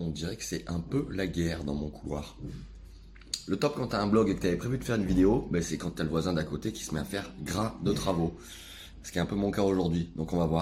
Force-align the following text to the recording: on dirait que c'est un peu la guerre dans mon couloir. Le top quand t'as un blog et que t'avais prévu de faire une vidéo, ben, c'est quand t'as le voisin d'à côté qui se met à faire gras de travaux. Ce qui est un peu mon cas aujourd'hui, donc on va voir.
on 0.00 0.08
dirait 0.08 0.36
que 0.36 0.44
c'est 0.44 0.68
un 0.68 0.80
peu 0.80 1.06
la 1.10 1.26
guerre 1.26 1.62
dans 1.62 1.74
mon 1.74 1.90
couloir. 1.90 2.36
Le 3.46 3.56
top 3.56 3.74
quand 3.76 3.88
t'as 3.88 4.00
un 4.00 4.06
blog 4.06 4.30
et 4.30 4.34
que 4.34 4.40
t'avais 4.40 4.56
prévu 4.56 4.78
de 4.78 4.84
faire 4.84 4.96
une 4.96 5.04
vidéo, 5.04 5.46
ben, 5.50 5.62
c'est 5.62 5.76
quand 5.76 5.90
t'as 5.90 6.04
le 6.04 6.08
voisin 6.08 6.32
d'à 6.32 6.42
côté 6.42 6.72
qui 6.72 6.84
se 6.84 6.94
met 6.94 7.00
à 7.00 7.04
faire 7.04 7.30
gras 7.42 7.76
de 7.82 7.92
travaux. 7.92 8.34
Ce 9.02 9.12
qui 9.12 9.18
est 9.18 9.20
un 9.20 9.26
peu 9.26 9.36
mon 9.36 9.50
cas 9.50 9.62
aujourd'hui, 9.62 10.10
donc 10.16 10.32
on 10.32 10.38
va 10.38 10.46
voir. 10.46 10.58